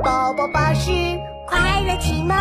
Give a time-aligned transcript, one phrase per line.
[0.00, 0.90] 宝宝巴士
[1.46, 2.34] 快乐启蒙。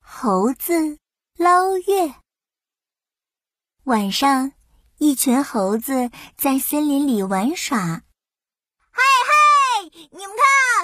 [0.00, 0.98] 猴子
[1.38, 2.14] 捞月。
[3.84, 4.52] 晚上，
[4.98, 7.78] 一群猴子在森林里玩耍。
[7.78, 8.02] 嗨
[9.28, 10.36] 嗨，你们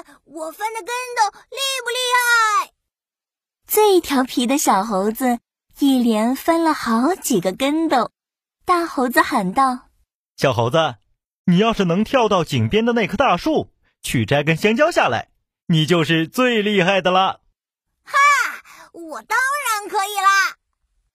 [0.05, 1.97] 看，我翻的跟斗厉不厉
[2.63, 2.71] 害？
[3.67, 5.39] 最调皮的小猴子
[5.79, 8.11] 一连翻了好几个跟斗。
[8.65, 9.89] 大猴子喊道
[10.37, 10.95] ：“小猴子，
[11.45, 13.71] 你要是能跳到井边的那棵大树，
[14.01, 15.29] 去摘根香蕉下来，
[15.67, 17.39] 你就是最厉害的啦。”
[18.03, 18.13] 哈，
[18.93, 20.57] 我当然可以啦！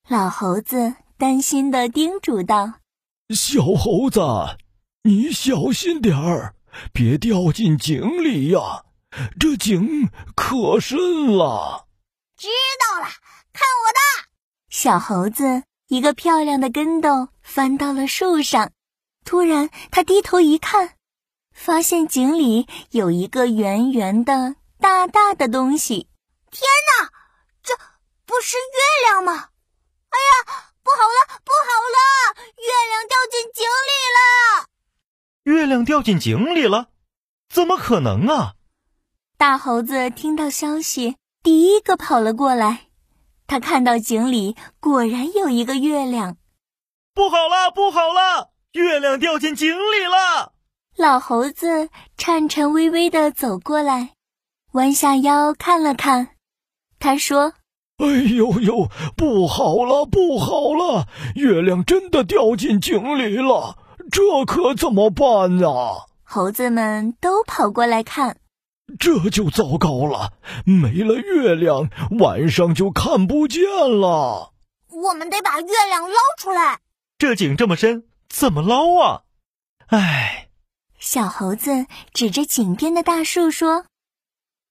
[0.09, 2.81] 老猴子担心的叮嘱道
[3.35, 4.21] ：“小猴子，
[5.03, 6.55] 你小心点儿，
[6.93, 8.85] 别掉进井里呀，
[9.39, 10.99] 这井可深
[11.37, 11.87] 了。”
[12.37, 13.07] 知道了，
[13.53, 14.29] 看我的！
[14.69, 15.65] 小猴子。
[15.89, 18.73] 一个漂亮的跟斗翻到了树上，
[19.23, 20.95] 突然他低头一看，
[21.55, 26.09] 发现井里有一个圆圆的、大大的东西。
[26.51, 26.63] 天
[27.01, 27.11] 哪，
[27.63, 27.75] 这
[28.27, 29.33] 不是月亮吗？
[30.11, 34.67] 哎呀，不好了，不好了，月亮掉进井里了！
[35.45, 36.89] 月亮掉进井里了？
[37.49, 38.55] 怎么可能啊？
[39.37, 42.89] 大猴子听到消息，第一个跑了过来。
[43.47, 46.39] 他看到井里果然有一个月亮，
[47.13, 50.54] 不好了，不好了，月亮掉进井里了！
[50.97, 54.11] 老猴子颤颤巍巍地走过来，
[54.73, 56.29] 弯下腰看了看，
[57.01, 57.55] 他说
[57.99, 63.77] ：“哎呦呦，不好了，不好了，月亮真的掉进井里了，
[64.11, 68.37] 这可怎么办啊？”猴子们都跑过来看。
[68.99, 70.35] 这就糟糕了，
[70.65, 71.89] 没了月亮，
[72.21, 74.53] 晚上就看不见了。
[74.91, 76.79] 我们得把月亮捞出来。
[77.19, 79.23] 这井这么深，怎么捞啊？
[79.87, 80.44] 唉，
[81.05, 83.85] 小猴子指着井边的大树说：“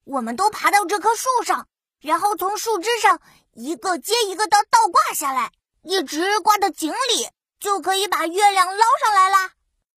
[0.04, 1.68] 我们都爬到这棵树上，
[2.02, 3.22] 然后从树枝上
[3.54, 5.52] 一个接一个的倒挂下来，
[5.84, 7.30] 一直挂到井里，
[7.60, 9.52] 就可以把月亮捞上来啦。”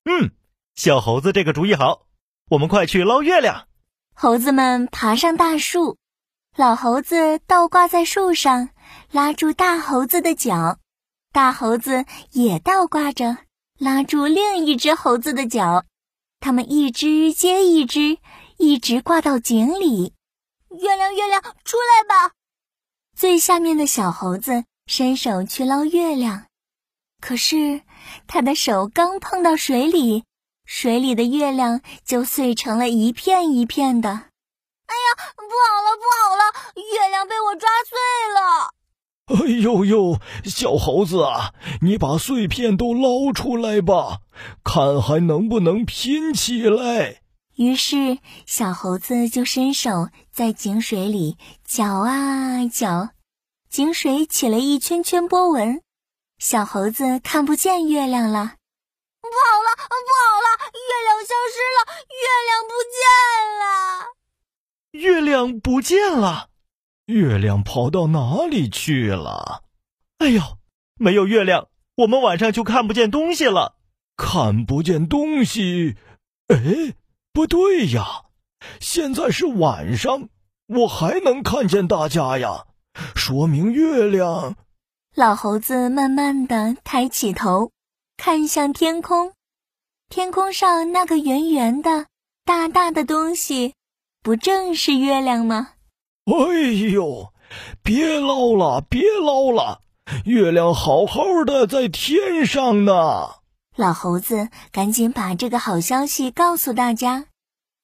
[0.04, 0.32] 嗯，
[0.74, 2.02] 小猴子这个主意好，
[2.50, 3.66] 我们快去捞月亮。
[4.14, 5.96] 猴子们爬上大树，
[6.54, 8.68] 老猴子倒挂在树上，
[9.10, 10.76] 拉住大猴子的脚；
[11.32, 13.38] 大猴子也倒挂着，
[13.78, 15.86] 拉住另一只猴子的脚。
[16.40, 18.18] 他们一只接一只，
[18.58, 20.14] 一直挂到井里。
[20.70, 22.32] 月亮，月亮，出来吧！
[23.16, 26.46] 最下面的小猴子伸手去捞月亮，
[27.20, 27.82] 可是
[28.26, 30.24] 他的手刚碰到水里。
[30.66, 34.10] 水里的月亮就碎成了一片一片的。
[34.10, 36.42] 哎呀，不好了，不好了，
[36.74, 37.96] 月亮被我抓碎
[38.34, 38.75] 了！
[39.26, 44.20] 哎呦呦，小猴子啊，你把碎片都捞出来吧，
[44.62, 47.22] 看还能不能拼起来。
[47.56, 53.08] 于是，小猴子就伸手在井水里搅啊搅，
[53.68, 55.82] 井水起了一圈圈波纹，
[56.38, 58.54] 小猴子看不见月亮了。
[59.20, 60.70] 不好了，不好了！
[60.70, 61.78] 月亮消失了，
[62.14, 63.02] 月亮不见
[63.58, 63.66] 了，
[64.92, 66.50] 月亮不见了，
[67.06, 69.62] 月亮跑到哪里去了？
[70.18, 70.40] 哎呦，
[70.98, 73.76] 没有月亮，我们晚上就看不见东西了。
[74.16, 75.96] 看不见东西？
[76.48, 76.94] 哎，
[77.32, 78.24] 不对呀，
[78.80, 80.28] 现在是晚上，
[80.66, 82.66] 我还能看见大家呀，
[83.14, 84.56] 说明月亮……
[85.14, 87.70] 老猴子慢慢的抬起头。
[88.16, 89.32] 看向天空，
[90.08, 92.06] 天空上那个圆圆的、
[92.46, 93.74] 大大的东西，
[94.22, 95.74] 不正是月亮吗？
[96.26, 97.32] 哎呦，
[97.84, 99.82] 别捞了，别捞了，
[100.24, 103.36] 月亮好好的在天上呢！
[103.76, 107.26] 老猴子赶紧把这个好消息告诉大家，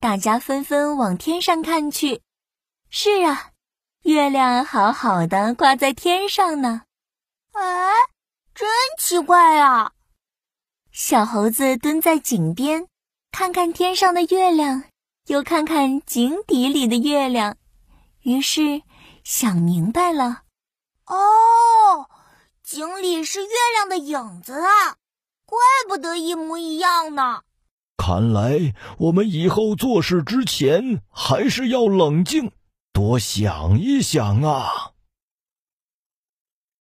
[0.00, 2.20] 大家纷纷往天上看去。
[2.91, 3.50] 是啊，
[4.02, 6.82] 月亮好好的挂在天上呢。
[7.52, 7.92] 哎，
[8.54, 9.92] 真奇怪啊！
[10.91, 12.86] 小猴子蹲在井边，
[13.31, 14.82] 看看天上的月亮，
[15.28, 17.56] 又看看井底里的月亮，
[18.22, 18.82] 于是
[19.24, 20.42] 想明白了：
[21.06, 22.08] 哦，
[22.62, 24.96] 井里是月亮的影子啊，
[25.44, 25.58] 怪
[25.88, 27.40] 不得一模一样呢。
[27.96, 32.52] 看来我们以后做事之前还是要冷静，
[32.92, 34.91] 多想一想啊。